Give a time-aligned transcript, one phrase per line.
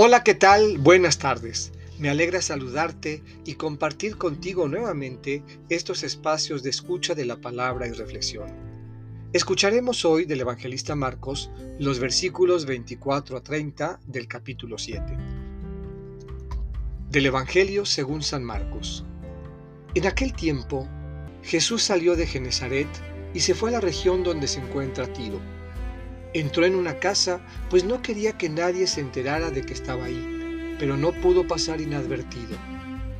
[0.00, 0.78] Hola, ¿qué tal?
[0.78, 1.72] Buenas tardes.
[1.98, 7.90] Me alegra saludarte y compartir contigo nuevamente estos espacios de escucha de la palabra y
[7.90, 8.46] reflexión.
[9.32, 11.50] Escucharemos hoy del evangelista Marcos
[11.80, 15.02] los versículos 24 a 30 del capítulo 7.
[17.10, 19.04] Del Evangelio según San Marcos.
[19.96, 20.86] En aquel tiempo,
[21.42, 22.86] Jesús salió de Genezaret
[23.34, 25.57] y se fue a la región donde se encuentra Tiro
[26.34, 30.76] Entró en una casa, pues no quería que nadie se enterara de que estaba ahí,
[30.78, 32.58] pero no pudo pasar inadvertido.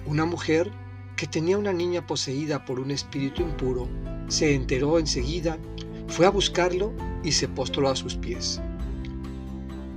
[0.04, 0.70] Una mujer
[1.16, 3.88] que tenía una niña poseída por un espíritu impuro
[4.28, 5.56] se enteró enseguida,
[6.06, 6.92] fue a buscarlo
[7.24, 8.60] y se postró a sus pies.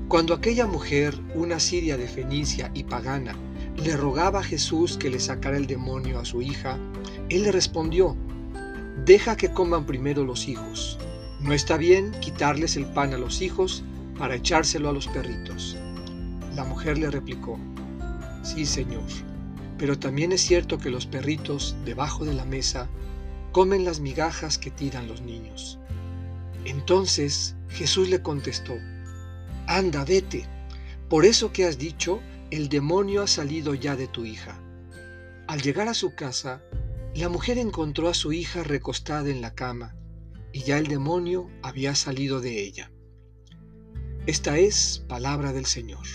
[0.08, 3.36] Cuando aquella mujer, una siria de Fenicia y pagana,
[3.76, 6.78] le rogaba a Jesús que le sacara el demonio a su hija,
[7.30, 8.16] él le respondió,
[9.06, 10.98] deja que coman primero los hijos
[11.42, 13.84] no está bien quitarles el pan a los hijos
[14.18, 15.76] para echárselo a los perritos.
[16.56, 17.60] La mujer le replicó,
[18.44, 19.04] Sí, Señor,
[19.78, 22.88] pero también es cierto que los perritos debajo de la mesa
[23.52, 25.80] comen las migajas que tiran los niños.
[26.66, 28.74] Entonces Jesús le contestó,
[29.66, 30.46] Anda, vete,
[31.10, 34.60] por eso que has dicho, el demonio ha salido ya de tu hija.
[35.48, 36.62] Al llegar a su casa,
[37.16, 39.96] la mujer encontró a su hija recostada en la cama
[40.54, 42.92] y ya el demonio había salido de ella.
[44.28, 46.06] Esta es palabra del Señor.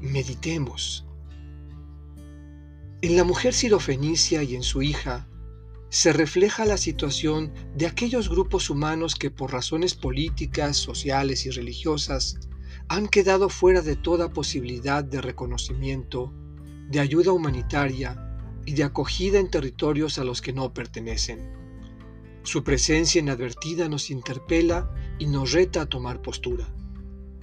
[0.00, 1.06] Meditemos.
[3.02, 5.28] En la mujer sirofenicia y en su hija
[5.88, 12.38] se refleja la situación de aquellos grupos humanos que por razones políticas, sociales y religiosas
[12.88, 16.32] han quedado fuera de toda posibilidad de reconocimiento,
[16.88, 21.59] de ayuda humanitaria y de acogida en territorios a los que no pertenecen.
[22.50, 26.66] Su presencia inadvertida nos interpela y nos reta a tomar postura.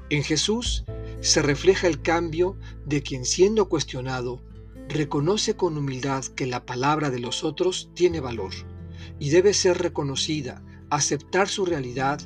[0.09, 0.83] En Jesús
[1.22, 4.44] se refleja el cambio de quien siendo cuestionado
[4.90, 8.51] reconoce con humildad que la palabra de los otros tiene valor
[9.18, 12.19] y debe ser reconocida, aceptar su realidad,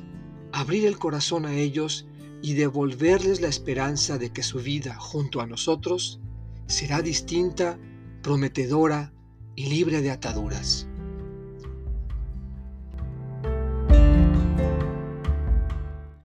[0.50, 2.08] abrir el corazón a ellos
[2.42, 6.18] y devolverles la esperanza de que su vida junto a nosotros
[6.66, 7.78] será distinta,
[8.24, 9.12] prometedora
[9.54, 10.88] y libre de ataduras.